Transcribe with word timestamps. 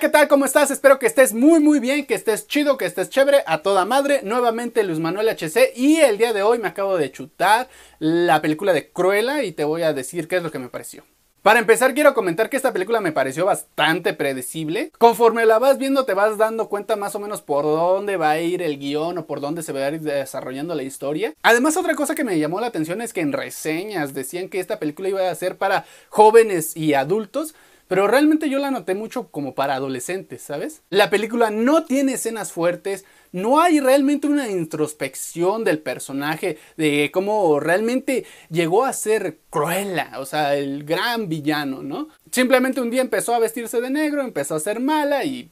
¿qué 0.00 0.08
tal? 0.08 0.28
¿Cómo 0.28 0.46
estás? 0.46 0.70
Espero 0.70 0.98
que 0.98 1.06
estés 1.06 1.34
muy 1.34 1.60
muy 1.60 1.78
bien, 1.78 2.06
que 2.06 2.14
estés 2.14 2.46
chido, 2.46 2.78
que 2.78 2.86
estés 2.86 3.10
chévere, 3.10 3.44
a 3.46 3.58
toda 3.58 3.84
madre. 3.84 4.20
Nuevamente 4.22 4.82
Luis 4.82 4.98
Manuel 4.98 5.28
HC 5.28 5.76
y 5.76 5.96
el 5.96 6.16
día 6.16 6.32
de 6.32 6.42
hoy 6.42 6.58
me 6.58 6.68
acabo 6.68 6.96
de 6.96 7.12
chutar 7.12 7.68
la 7.98 8.40
película 8.40 8.72
de 8.72 8.90
Cruella 8.90 9.42
y 9.42 9.52
te 9.52 9.64
voy 9.64 9.82
a 9.82 9.92
decir 9.92 10.26
qué 10.26 10.36
es 10.36 10.42
lo 10.42 10.50
que 10.50 10.58
me 10.58 10.70
pareció. 10.70 11.04
Para 11.42 11.58
empezar 11.58 11.92
quiero 11.92 12.14
comentar 12.14 12.48
que 12.48 12.56
esta 12.56 12.72
película 12.72 13.02
me 13.02 13.12
pareció 13.12 13.44
bastante 13.44 14.14
predecible. 14.14 14.90
Conforme 14.96 15.44
la 15.44 15.58
vas 15.58 15.76
viendo 15.76 16.06
te 16.06 16.14
vas 16.14 16.38
dando 16.38 16.70
cuenta 16.70 16.96
más 16.96 17.14
o 17.14 17.20
menos 17.20 17.42
por 17.42 17.64
dónde 17.64 18.16
va 18.16 18.30
a 18.30 18.40
ir 18.40 18.62
el 18.62 18.78
guion 18.78 19.18
o 19.18 19.26
por 19.26 19.42
dónde 19.42 19.62
se 19.62 19.74
va 19.74 19.80
a 19.80 19.90
ir 19.90 20.00
desarrollando 20.00 20.74
la 20.74 20.82
historia. 20.82 21.34
Además 21.42 21.76
otra 21.76 21.94
cosa 21.94 22.14
que 22.14 22.24
me 22.24 22.38
llamó 22.38 22.58
la 22.60 22.68
atención 22.68 23.02
es 23.02 23.12
que 23.12 23.20
en 23.20 23.34
reseñas 23.34 24.14
decían 24.14 24.48
que 24.48 24.60
esta 24.60 24.78
película 24.78 25.10
iba 25.10 25.30
a 25.30 25.34
ser 25.34 25.58
para 25.58 25.84
jóvenes 26.08 26.74
y 26.74 26.94
adultos. 26.94 27.54
Pero 27.90 28.06
realmente 28.06 28.48
yo 28.48 28.60
la 28.60 28.70
noté 28.70 28.94
mucho 28.94 29.32
como 29.32 29.56
para 29.56 29.74
adolescentes, 29.74 30.42
¿sabes? 30.42 30.82
La 30.90 31.10
película 31.10 31.50
no 31.50 31.86
tiene 31.86 32.12
escenas 32.12 32.52
fuertes, 32.52 33.04
no 33.32 33.60
hay 33.60 33.80
realmente 33.80 34.28
una 34.28 34.48
introspección 34.48 35.64
del 35.64 35.80
personaje, 35.80 36.56
de 36.76 37.10
cómo 37.12 37.58
realmente 37.58 38.26
llegó 38.48 38.84
a 38.84 38.92
ser 38.92 39.40
Cruella, 39.50 40.12
o 40.20 40.24
sea, 40.24 40.54
el 40.54 40.84
gran 40.84 41.28
villano, 41.28 41.82
¿no? 41.82 42.06
Simplemente 42.30 42.80
un 42.80 42.90
día 42.90 43.00
empezó 43.00 43.34
a 43.34 43.40
vestirse 43.40 43.80
de 43.80 43.90
negro, 43.90 44.22
empezó 44.22 44.54
a 44.54 44.60
ser 44.60 44.78
mala 44.78 45.24
y 45.24 45.50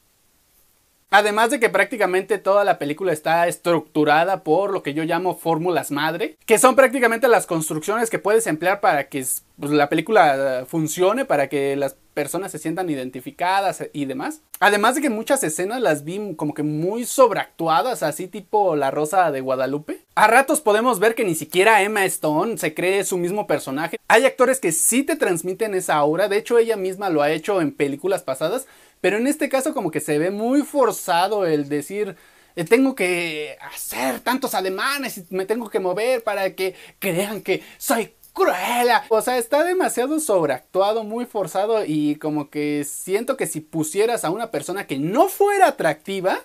Además 1.11 1.49
de 1.49 1.59
que 1.59 1.69
prácticamente 1.69 2.37
toda 2.37 2.63
la 2.63 2.77
película 2.77 3.11
está 3.11 3.47
estructurada 3.47 4.43
por 4.43 4.71
lo 4.71 4.83
que 4.83 4.93
yo 4.93 5.03
llamo 5.03 5.35
fórmulas 5.35 5.89
madre, 5.89 6.37
que 6.45 6.59
son 6.59 6.75
prácticamente 6.75 7.27
las 7.27 7.47
construcciones 7.47 8.09
que 8.11 8.19
puedes 8.19 8.45
emplear 8.45 8.79
para 8.79 9.09
que 9.09 9.25
pues, 9.59 9.71
la 9.71 9.89
película 9.89 10.65
funcione, 10.67 11.25
para 11.25 11.49
que 11.49 11.75
las 11.75 11.95
personas 12.13 12.51
se 12.51 12.59
sientan 12.59 12.89
identificadas 12.89 13.83
y 13.93 14.05
demás. 14.05 14.41
Además 14.59 14.95
de 14.95 15.01
que 15.01 15.09
muchas 15.09 15.43
escenas 15.43 15.81
las 15.81 16.03
vi 16.03 16.35
como 16.35 16.53
que 16.53 16.63
muy 16.63 17.05
sobreactuadas, 17.05 18.03
así 18.03 18.27
tipo 18.27 18.75
La 18.75 18.91
Rosa 18.91 19.31
de 19.31 19.41
Guadalupe. 19.41 20.01
A 20.15 20.27
ratos 20.27 20.59
podemos 20.59 20.99
ver 20.99 21.15
que 21.15 21.23
ni 21.23 21.33
siquiera 21.33 21.81
Emma 21.81 22.03
Stone 22.05 22.57
se 22.57 22.73
cree 22.73 23.05
su 23.05 23.17
mismo 23.17 23.47
personaje. 23.47 23.97
Hay 24.09 24.25
actores 24.25 24.59
que 24.59 24.73
sí 24.73 25.03
te 25.03 25.15
transmiten 25.15 25.73
esa 25.73 25.95
aura, 25.95 26.27
de 26.27 26.37
hecho 26.37 26.57
ella 26.57 26.75
misma 26.75 27.09
lo 27.09 27.21
ha 27.21 27.31
hecho 27.31 27.61
en 27.61 27.71
películas 27.71 28.21
pasadas, 28.21 28.67
pero 29.01 29.17
en 29.17 29.27
este 29.27 29.49
caso 29.49 29.73
como 29.73 29.91
que 29.91 29.99
se 29.99 30.17
ve 30.19 30.31
muy 30.31 30.63
forzado 30.63 31.45
el 31.45 31.69
decir, 31.69 32.15
eh, 32.55 32.65
tengo 32.65 32.95
que 32.95 33.57
hacer 33.73 34.19
tantos 34.19 34.53
alemanes 34.53 35.17
y 35.17 35.25
me 35.29 35.45
tengo 35.45 35.69
que 35.69 35.79
mover 35.79 36.23
para 36.23 36.55
que 36.55 36.75
crean 36.99 37.41
que 37.41 37.63
soy 37.77 38.13
cruela. 38.33 39.05
O 39.09 39.21
sea, 39.21 39.37
está 39.37 39.63
demasiado 39.63 40.19
sobreactuado, 40.19 41.03
muy 41.03 41.25
forzado 41.25 41.85
y 41.85 42.15
como 42.15 42.49
que 42.49 42.83
siento 42.85 43.37
que 43.37 43.47
si 43.47 43.61
pusieras 43.61 44.25
a 44.25 44.31
una 44.31 44.51
persona 44.51 44.87
que 44.87 44.97
no 44.99 45.29
fuera 45.29 45.67
atractiva, 45.67 46.39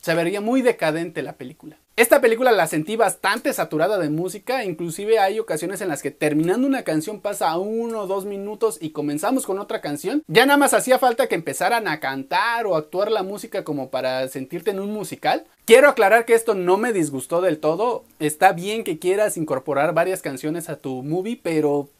se 0.00 0.14
vería 0.14 0.40
muy 0.40 0.62
decadente 0.62 1.22
la 1.22 1.34
película. 1.34 1.81
Esta 1.94 2.22
película 2.22 2.52
la 2.52 2.66
sentí 2.66 2.96
bastante 2.96 3.52
saturada 3.52 3.98
de 3.98 4.08
música, 4.08 4.64
inclusive 4.64 5.18
hay 5.18 5.38
ocasiones 5.38 5.82
en 5.82 5.88
las 5.88 6.00
que 6.00 6.10
terminando 6.10 6.66
una 6.66 6.84
canción 6.84 7.20
pasa 7.20 7.54
uno 7.58 8.00
o 8.00 8.06
dos 8.06 8.24
minutos 8.24 8.78
y 8.80 8.90
comenzamos 8.90 9.44
con 9.44 9.58
otra 9.58 9.82
canción. 9.82 10.22
Ya 10.26 10.46
nada 10.46 10.56
más 10.56 10.72
hacía 10.72 10.98
falta 10.98 11.26
que 11.26 11.34
empezaran 11.34 11.86
a 11.88 12.00
cantar 12.00 12.66
o 12.66 12.76
actuar 12.76 13.10
la 13.10 13.22
música 13.22 13.62
como 13.62 13.90
para 13.90 14.26
sentirte 14.28 14.70
en 14.70 14.80
un 14.80 14.90
musical. 14.90 15.44
Quiero 15.66 15.90
aclarar 15.90 16.24
que 16.24 16.32
esto 16.32 16.54
no 16.54 16.78
me 16.78 16.94
disgustó 16.94 17.42
del 17.42 17.58
todo. 17.58 18.04
Está 18.18 18.52
bien 18.52 18.84
que 18.84 18.98
quieras 18.98 19.36
incorporar 19.36 19.92
varias 19.92 20.22
canciones 20.22 20.70
a 20.70 20.76
tu 20.76 21.02
movie, 21.02 21.38
pero 21.42 21.90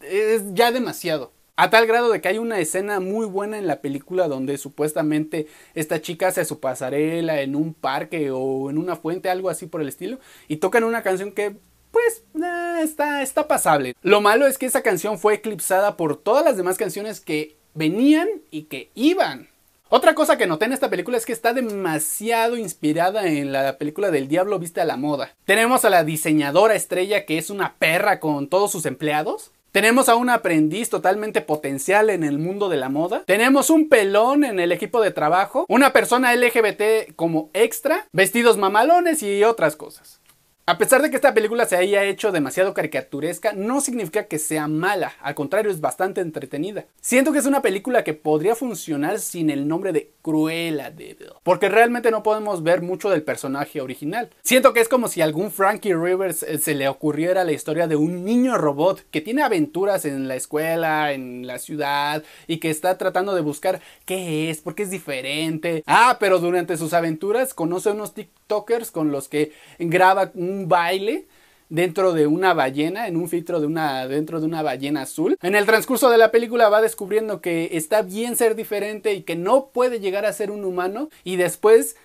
es 0.00 0.42
ya 0.54 0.72
demasiado. 0.72 1.32
A 1.54 1.68
tal 1.68 1.86
grado 1.86 2.10
de 2.10 2.22
que 2.22 2.28
hay 2.28 2.38
una 2.38 2.58
escena 2.60 2.98
muy 2.98 3.26
buena 3.26 3.58
en 3.58 3.66
la 3.66 3.82
película 3.82 4.26
donde 4.26 4.56
supuestamente 4.56 5.48
esta 5.74 6.00
chica 6.00 6.28
hace 6.28 6.46
su 6.46 6.60
pasarela 6.60 7.42
en 7.42 7.54
un 7.54 7.74
parque 7.74 8.30
o 8.30 8.70
en 8.70 8.78
una 8.78 8.96
fuente, 8.96 9.28
algo 9.28 9.50
así 9.50 9.66
por 9.66 9.82
el 9.82 9.88
estilo, 9.88 10.18
y 10.48 10.56
tocan 10.56 10.82
una 10.82 11.02
canción 11.02 11.32
que 11.32 11.56
pues 11.90 12.24
eh, 12.42 12.80
está, 12.82 13.20
está 13.20 13.46
pasable. 13.46 13.94
Lo 14.00 14.22
malo 14.22 14.46
es 14.46 14.56
que 14.56 14.64
esa 14.64 14.82
canción 14.82 15.18
fue 15.18 15.34
eclipsada 15.34 15.98
por 15.98 16.16
todas 16.16 16.42
las 16.42 16.56
demás 16.56 16.78
canciones 16.78 17.20
que 17.20 17.58
venían 17.74 18.28
y 18.50 18.62
que 18.62 18.90
iban. 18.94 19.48
Otra 19.90 20.14
cosa 20.14 20.38
que 20.38 20.46
noté 20.46 20.64
en 20.64 20.72
esta 20.72 20.88
película 20.88 21.18
es 21.18 21.26
que 21.26 21.34
está 21.34 21.52
demasiado 21.52 22.56
inspirada 22.56 23.26
en 23.26 23.52
la 23.52 23.76
película 23.76 24.10
del 24.10 24.26
Diablo 24.26 24.58
Viste 24.58 24.80
a 24.80 24.86
la 24.86 24.96
Moda. 24.96 25.36
Tenemos 25.44 25.84
a 25.84 25.90
la 25.90 26.02
diseñadora 26.02 26.74
estrella 26.74 27.26
que 27.26 27.36
es 27.36 27.50
una 27.50 27.74
perra 27.74 28.18
con 28.18 28.48
todos 28.48 28.72
sus 28.72 28.86
empleados. 28.86 29.52
Tenemos 29.72 30.10
a 30.10 30.16
un 30.16 30.28
aprendiz 30.28 30.90
totalmente 30.90 31.40
potencial 31.40 32.10
en 32.10 32.24
el 32.24 32.38
mundo 32.38 32.68
de 32.68 32.76
la 32.76 32.90
moda. 32.90 33.22
Tenemos 33.24 33.70
un 33.70 33.88
pelón 33.88 34.44
en 34.44 34.60
el 34.60 34.70
equipo 34.70 35.00
de 35.00 35.12
trabajo. 35.12 35.64
Una 35.66 35.94
persona 35.94 36.36
LGBT 36.36 37.16
como 37.16 37.48
extra. 37.54 38.06
Vestidos 38.12 38.58
mamalones 38.58 39.22
y 39.22 39.42
otras 39.44 39.74
cosas. 39.74 40.21
A 40.64 40.78
pesar 40.78 41.02
de 41.02 41.10
que 41.10 41.16
esta 41.16 41.34
película 41.34 41.66
se 41.66 41.74
haya 41.74 42.04
hecho 42.04 42.30
demasiado 42.30 42.72
caricaturesca, 42.72 43.52
no 43.52 43.80
significa 43.80 44.28
que 44.28 44.38
sea 44.38 44.68
mala, 44.68 45.12
al 45.20 45.34
contrario 45.34 45.72
es 45.72 45.80
bastante 45.80 46.20
entretenida. 46.20 46.84
Siento 47.00 47.32
que 47.32 47.40
es 47.40 47.46
una 47.46 47.62
película 47.62 48.04
que 48.04 48.14
podría 48.14 48.54
funcionar 48.54 49.18
sin 49.18 49.50
el 49.50 49.66
nombre 49.66 49.92
de 49.92 50.12
Cruella 50.22 50.92
de 50.92 51.16
porque 51.42 51.68
realmente 51.68 52.12
no 52.12 52.22
podemos 52.22 52.62
ver 52.62 52.80
mucho 52.80 53.10
del 53.10 53.24
personaje 53.24 53.80
original. 53.80 54.30
Siento 54.42 54.72
que 54.72 54.80
es 54.80 54.88
como 54.88 55.08
si 55.08 55.20
algún 55.20 55.50
Frankie 55.50 55.94
Rivers 55.94 56.44
eh, 56.44 56.58
se 56.58 56.76
le 56.76 56.86
ocurriera 56.86 57.42
la 57.42 57.50
historia 57.50 57.88
de 57.88 57.96
un 57.96 58.24
niño 58.24 58.56
robot 58.56 59.04
que 59.10 59.20
tiene 59.20 59.42
aventuras 59.42 60.04
en 60.04 60.28
la 60.28 60.36
escuela, 60.36 61.12
en 61.12 61.44
la 61.44 61.58
ciudad 61.58 62.22
y 62.46 62.58
que 62.58 62.70
está 62.70 62.98
tratando 62.98 63.34
de 63.34 63.40
buscar 63.40 63.80
qué 64.04 64.48
es, 64.48 64.60
por 64.60 64.76
qué 64.76 64.84
es 64.84 64.90
diferente. 64.90 65.82
Ah, 65.86 66.18
pero 66.20 66.38
durante 66.38 66.76
sus 66.76 66.92
aventuras 66.92 67.52
conoce 67.52 67.88
a 67.88 67.92
unos 67.92 68.14
TikTokers 68.14 68.92
con 68.92 69.10
los 69.10 69.28
que 69.28 69.50
graba 69.80 70.30
baile 70.68 71.26
dentro 71.68 72.12
de 72.12 72.26
una 72.26 72.52
ballena, 72.52 73.08
en 73.08 73.16
un 73.16 73.28
filtro 73.28 73.58
de 73.58 73.66
una, 73.66 74.06
dentro 74.06 74.40
de 74.40 74.46
una 74.46 74.62
ballena 74.62 75.02
azul. 75.02 75.38
En 75.40 75.54
el 75.54 75.64
transcurso 75.64 76.10
de 76.10 76.18
la 76.18 76.30
película 76.30 76.68
va 76.68 76.82
descubriendo 76.82 77.40
que 77.40 77.70
está 77.72 78.02
bien 78.02 78.36
ser 78.36 78.54
diferente 78.54 79.14
y 79.14 79.22
que 79.22 79.36
no 79.36 79.68
puede 79.68 79.98
llegar 79.98 80.26
a 80.26 80.32
ser 80.34 80.50
un 80.50 80.64
humano 80.64 81.08
y 81.24 81.36
después 81.36 81.96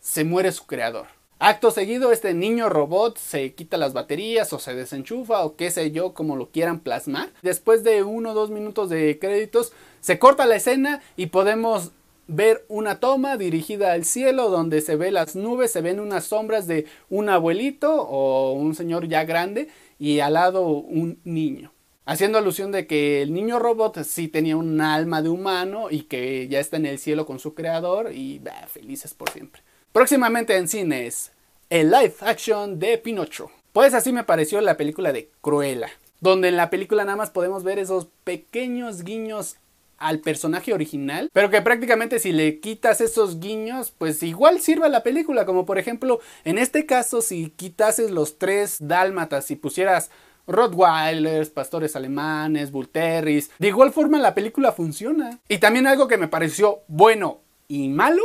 se 0.00 0.24
muere 0.24 0.52
su 0.52 0.66
creador. 0.66 1.06
Acto 1.40 1.70
seguido, 1.70 2.10
este 2.10 2.34
niño 2.34 2.68
robot 2.68 3.16
se 3.16 3.54
quita 3.54 3.76
las 3.76 3.92
baterías 3.92 4.52
o 4.52 4.58
se 4.58 4.74
desenchufa 4.74 5.44
o 5.44 5.54
qué 5.54 5.70
sé 5.70 5.92
yo, 5.92 6.12
como 6.12 6.36
lo 6.36 6.50
quieran 6.50 6.80
plasmar. 6.80 7.30
Después 7.42 7.84
de 7.84 8.02
uno 8.02 8.32
o 8.32 8.34
dos 8.34 8.50
minutos 8.50 8.90
de 8.90 9.18
créditos, 9.20 9.72
se 10.00 10.18
corta 10.18 10.46
la 10.46 10.56
escena 10.56 11.00
y 11.16 11.26
podemos 11.26 11.92
ver 12.28 12.64
una 12.68 13.00
toma 13.00 13.36
dirigida 13.36 13.92
al 13.92 14.04
cielo 14.04 14.50
donde 14.50 14.80
se 14.80 14.94
ve 14.96 15.10
las 15.10 15.34
nubes, 15.34 15.72
se 15.72 15.80
ven 15.80 15.98
unas 15.98 16.24
sombras 16.24 16.66
de 16.66 16.86
un 17.08 17.28
abuelito 17.28 18.02
o 18.02 18.52
un 18.52 18.74
señor 18.74 19.08
ya 19.08 19.24
grande 19.24 19.68
y 19.98 20.20
al 20.20 20.34
lado 20.34 20.68
un 20.68 21.18
niño. 21.24 21.72
Haciendo 22.04 22.38
alusión 22.38 22.70
de 22.70 22.86
que 22.86 23.20
el 23.22 23.34
niño 23.34 23.58
robot 23.58 24.02
sí 24.04 24.28
tenía 24.28 24.56
un 24.56 24.80
alma 24.80 25.20
de 25.20 25.28
humano 25.28 25.88
y 25.90 26.02
que 26.02 26.48
ya 26.48 26.60
está 26.60 26.76
en 26.76 26.86
el 26.86 26.98
cielo 26.98 27.26
con 27.26 27.38
su 27.38 27.54
creador 27.54 28.12
y 28.14 28.40
felices 28.68 29.12
por 29.12 29.30
siempre. 29.30 29.62
Próximamente 29.92 30.56
en 30.56 30.68
cines, 30.68 31.32
el 31.70 31.90
live 31.90 32.14
action 32.20 32.78
de 32.78 32.96
Pinocho. 32.98 33.50
Pues 33.72 33.92
así 33.92 34.12
me 34.12 34.24
pareció 34.24 34.60
la 34.60 34.76
película 34.76 35.12
de 35.12 35.30
Cruella, 35.40 35.90
donde 36.20 36.48
en 36.48 36.56
la 36.56 36.70
película 36.70 37.04
nada 37.04 37.16
más 37.16 37.30
podemos 37.30 37.62
ver 37.62 37.78
esos 37.78 38.08
pequeños 38.24 39.02
guiños 39.02 39.56
al 39.98 40.20
personaje 40.20 40.72
original, 40.72 41.28
pero 41.32 41.50
que 41.50 41.62
prácticamente 41.62 42.18
si 42.18 42.32
le 42.32 42.60
quitas 42.60 43.00
esos 43.00 43.40
guiños, 43.40 43.92
pues 43.96 44.22
igual 44.22 44.60
sirve 44.60 44.88
la 44.88 45.02
película, 45.02 45.44
como 45.44 45.66
por 45.66 45.78
ejemplo, 45.78 46.20
en 46.44 46.58
este 46.58 46.86
caso 46.86 47.20
si 47.20 47.50
quitases 47.50 48.10
los 48.10 48.38
tres 48.38 48.76
dálmatas 48.80 49.50
y 49.50 49.56
pusieras 49.56 50.10
Rottweilers, 50.46 51.50
pastores 51.50 51.94
alemanes, 51.94 52.72
Bull 52.72 52.88
de 52.90 53.48
igual 53.60 53.92
forma 53.92 54.18
la 54.18 54.34
película 54.34 54.72
funciona. 54.72 55.38
Y 55.48 55.58
también 55.58 55.86
algo 55.86 56.08
que 56.08 56.16
me 56.16 56.26
pareció 56.26 56.80
bueno 56.88 57.40
y 57.68 57.88
malo 57.88 58.22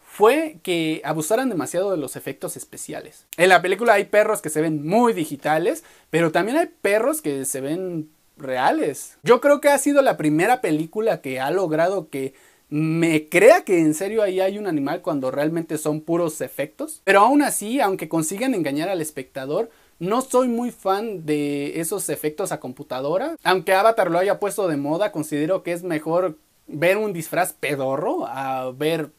fue 0.00 0.58
que 0.62 1.02
abusaran 1.04 1.50
demasiado 1.50 1.90
de 1.90 1.98
los 1.98 2.16
efectos 2.16 2.56
especiales. 2.56 3.26
En 3.36 3.50
la 3.50 3.62
película 3.62 3.94
hay 3.94 4.04
perros 4.04 4.42
que 4.42 4.50
se 4.50 4.60
ven 4.60 4.86
muy 4.86 5.12
digitales, 5.12 5.84
pero 6.10 6.32
también 6.32 6.56
hay 6.56 6.66
perros 6.80 7.22
que 7.22 7.44
se 7.44 7.60
ven 7.60 8.10
reales. 8.42 9.16
Yo 9.22 9.40
creo 9.40 9.60
que 9.60 9.68
ha 9.68 9.78
sido 9.78 10.02
la 10.02 10.16
primera 10.16 10.60
película 10.60 11.20
que 11.20 11.40
ha 11.40 11.50
logrado 11.50 12.08
que 12.10 12.34
me 12.68 13.28
crea 13.28 13.64
que 13.64 13.80
en 13.80 13.92
serio 13.92 14.22
ahí 14.22 14.40
hay 14.40 14.58
un 14.58 14.66
animal 14.66 15.02
cuando 15.02 15.30
realmente 15.30 15.76
son 15.76 16.00
puros 16.00 16.40
efectos. 16.40 17.02
Pero 17.04 17.20
aún 17.20 17.42
así, 17.42 17.80
aunque 17.80 18.08
consigan 18.08 18.54
engañar 18.54 18.88
al 18.88 19.02
espectador, 19.02 19.70
no 19.98 20.22
soy 20.22 20.48
muy 20.48 20.70
fan 20.70 21.26
de 21.26 21.80
esos 21.80 22.08
efectos 22.08 22.50
a 22.50 22.60
computadora. 22.60 23.36
Aunque 23.44 23.74
Avatar 23.74 24.10
lo 24.10 24.18
haya 24.18 24.40
puesto 24.40 24.68
de 24.68 24.76
moda, 24.76 25.12
considero 25.12 25.62
que 25.62 25.72
es 25.72 25.82
mejor 25.82 26.38
ver 26.66 26.96
un 26.96 27.12
disfraz 27.12 27.52
pedorro 27.52 28.26
a 28.26 28.70
ver 28.72 29.10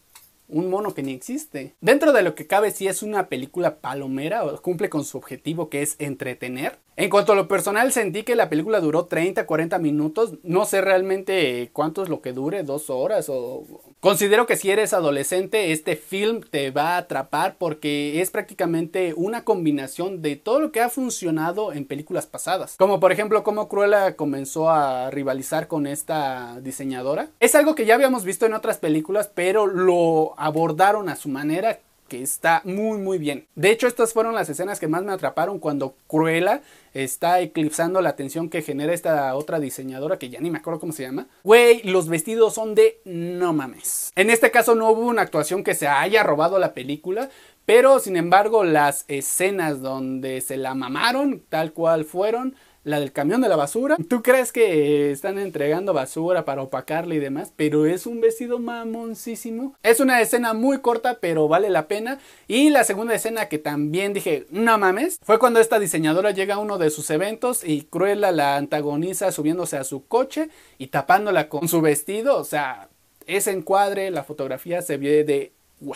un 0.48 0.69
mono 0.69 0.94
que 0.94 1.04
ni 1.04 1.13
existe. 1.13 1.75
Dentro 1.81 2.13
de 2.13 2.24
lo 2.24 2.36
que 2.36 2.48
cabe, 2.48 2.72
si 2.72 2.88
es 2.88 3.04
una 3.04 3.28
película 3.28 3.80
palomera, 3.80 4.44
cumple 4.62 4.90
con 4.90 5.06
su 5.06 5.18
objetivo 5.18 5.69
que 5.69 5.81
es 5.81 5.95
entretener. 6.00 6.80
En 6.95 7.10
cuanto 7.10 7.34
a 7.34 7.36
lo 7.36 7.48
personal, 7.48 7.92
sentí 7.92 8.24
que 8.24 8.36
la 8.36 8.50
película 8.50 8.80
duró 8.80 9.06
30, 9.06 9.45
40 9.45 9.80
minutos. 9.80 10.34
No 10.44 10.66
sé 10.66 10.81
realmente 10.81 11.69
cuánto 11.74 12.04
es 12.04 12.10
lo 12.10 12.22
que 12.22 12.34
dure, 12.34 12.63
dos 12.63 12.90
horas 12.90 13.28
o... 13.30 13.66
Considero 14.04 14.46
que 14.46 14.58
si 14.58 14.70
eres 14.70 14.92
adolescente, 14.92 15.72
este 15.72 15.96
film 15.96 16.42
te 16.42 16.72
va 16.72 16.96
a 16.96 16.98
atrapar 16.98 17.56
porque 17.58 18.20
es 18.20 18.32
prácticamente 18.32 19.14
una 19.16 19.46
combinación 19.46 20.22
de 20.22 20.36
todo 20.36 20.60
lo 20.60 20.74
que 20.74 20.82
ha 20.82 20.90
funcionado 20.90 21.72
en 21.72 21.86
películas 21.86 22.28
pasadas. 22.28 22.76
Como 22.78 23.00
por 23.00 23.14
ejemplo, 23.14 23.46
cómo 23.46 23.70
Cruella 23.70 24.18
comenzó 24.18 24.70
a 24.70 25.10
rivalizar 25.10 25.70
con 25.70 25.88
esta 25.88 26.60
diseñadora. 26.60 27.30
Es 27.40 27.56
algo 27.56 27.76
que 27.76 27.86
ya 27.86 27.96
habíamos 27.96 28.26
visto 28.26 28.46
en 28.46 28.56
otras 28.56 28.78
películas, 28.78 29.32
pero 29.34 29.68
lo 29.68 30.38
abordaron 30.38 31.08
a 31.08 31.16
su 31.16 31.30
manera 31.30 31.80
que 32.13 32.21
está 32.21 32.62
muy 32.63 33.00
muy 33.00 33.18
bien. 33.18 33.48
De 33.56 33.71
hecho, 33.71 33.88
estas 33.88 34.13
fueron 34.13 34.36
las 34.36 34.48
escenas 34.48 34.80
que 34.80 34.88
más 34.88 35.01
me 35.01 35.12
atraparon 35.12 35.57
cuando 35.57 35.95
Cruella 36.06 36.62
está 36.94 37.39
eclipsando 37.39 38.01
la 38.01 38.10
atención 38.10 38.50
que 38.50 38.62
genera 38.62 38.94
esta 38.94 39.33
otra 39.36 39.60
diseñadora 39.60 40.19
que 40.19 40.30
ya 40.30 40.39
ni 40.39 40.51
me 40.51 40.60
acuerdo 40.60 40.80
cómo 40.80 40.94
se 40.94 41.01
llama. 41.01 41.25
Güey, 41.44 41.81
los 41.81 42.07
vestidos 42.07 42.54
son 42.54 42.75
de 42.75 43.00
no 43.04 43.51
mames. 43.51 44.12
En 44.15 44.30
este 44.30 44.51
caso 44.51 44.75
no 44.75 44.92
hubo 44.92 45.01
una 45.01 45.24
actuación 45.24 45.63
que 45.63 45.74
se 45.74 45.88
haya 45.88 46.21
robado 46.21 46.60
la 46.60 46.75
película, 46.75 47.31
pero 47.65 48.00
sin 48.00 48.18
embargo 48.18 48.63
las 48.63 49.06
escenas 49.07 49.81
donde 49.81 50.42
se 50.42 50.57
la 50.57 50.75
mamaron 50.75 51.42
tal 51.50 51.74
cual 51.74 52.06
fueron 52.06 52.56
la 52.83 53.00
del 53.00 53.12
camión 53.12 53.42
de 53.42 53.50
la 53.50 53.56
basura. 53.56 53.98
Tú 54.07 54.21
crees 54.21 54.51
que 54.51 55.12
están 55.12 55.39
entregando 55.39 55.94
basura 55.94 56.45
para 56.45 56.62
opacarle 56.62 57.15
y 57.15 57.19
demás, 57.19 57.54
pero 57.56 57.86
es 57.86 58.06
un 58.06 58.21
vestido 58.21 58.60
mamoncísimo. 58.60 59.75
Es 59.83 60.00
una 60.00 60.21
escena 60.21 60.54
muy 60.54 60.80
corta, 60.80 61.19
pero 61.19 61.48
vale 61.48 61.69
la 61.69 61.88
pena. 61.88 62.19
Y 62.48 62.69
la 62.69 62.83
segunda 62.83 63.15
escena 63.15 63.48
que 63.48 63.57
también 63.57 64.13
dije, 64.13 64.45
no 64.50 64.77
mames, 64.77 65.19
fue 65.24 65.39
cuando 65.39 65.60
esta 65.60 65.80
diseñadora 65.80 66.31
llega 66.31 66.56
a 66.56 66.60
uno 66.60 66.77
de 66.77 66.89
sus 66.89 67.10
eventos 67.10 67.63
y 67.63 67.83
Cruella 67.83 68.31
la 68.31 68.57
antagoniza 68.57 69.31
subiéndose 69.31 69.77
a 69.77 69.83
su 69.83 70.06
coche 70.06 70.50
y 70.77 70.88
tapándola 70.88 71.50
con 71.50 71.68
su 71.68 71.81
vestido. 71.81 72.38
O 72.38 72.44
sea, 72.44 72.89
ese 73.25 73.51
encuadre, 73.51 74.12
la 74.12 74.24
fotografía 74.24 74.81
se 74.81 74.98
ve 74.98 75.24
de 75.24 75.54
wow. 75.80 75.95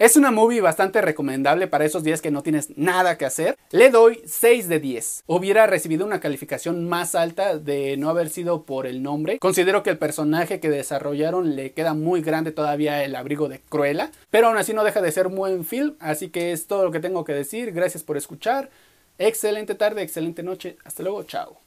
Es 0.00 0.16
una 0.16 0.30
movie 0.30 0.60
bastante 0.60 1.00
recomendable 1.00 1.66
para 1.66 1.84
esos 1.84 2.04
días 2.04 2.22
que 2.22 2.30
no 2.30 2.44
tienes 2.44 2.78
nada 2.78 3.18
que 3.18 3.24
hacer. 3.24 3.58
Le 3.72 3.90
doy 3.90 4.22
6 4.24 4.68
de 4.68 4.78
10. 4.78 5.24
Hubiera 5.26 5.66
recibido 5.66 6.06
una 6.06 6.20
calificación 6.20 6.88
más 6.88 7.16
alta 7.16 7.58
de 7.58 7.96
no 7.96 8.08
haber 8.08 8.28
sido 8.28 8.62
por 8.62 8.86
el 8.86 9.02
nombre. 9.02 9.40
Considero 9.40 9.82
que 9.82 9.90
el 9.90 9.98
personaje 9.98 10.60
que 10.60 10.70
desarrollaron 10.70 11.56
le 11.56 11.72
queda 11.72 11.94
muy 11.94 12.22
grande 12.22 12.52
todavía 12.52 13.02
el 13.02 13.16
abrigo 13.16 13.48
de 13.48 13.58
Cruella. 13.58 14.12
Pero 14.30 14.46
aún 14.46 14.56
así 14.56 14.72
no 14.72 14.84
deja 14.84 15.02
de 15.02 15.10
ser 15.10 15.26
un 15.26 15.34
buen 15.34 15.64
film. 15.64 15.96
Así 15.98 16.28
que 16.28 16.52
es 16.52 16.68
todo 16.68 16.84
lo 16.84 16.92
que 16.92 17.00
tengo 17.00 17.24
que 17.24 17.34
decir. 17.34 17.72
Gracias 17.72 18.04
por 18.04 18.16
escuchar. 18.16 18.70
Excelente 19.18 19.74
tarde, 19.74 20.02
excelente 20.02 20.44
noche. 20.44 20.76
Hasta 20.84 21.02
luego. 21.02 21.24
Chao. 21.24 21.58